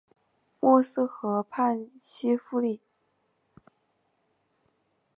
[0.59, 2.81] 默斯河畔西夫里。